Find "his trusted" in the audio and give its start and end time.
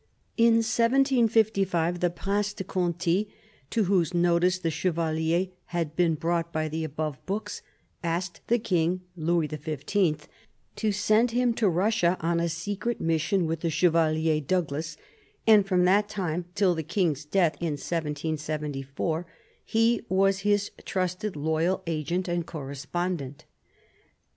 20.39-21.35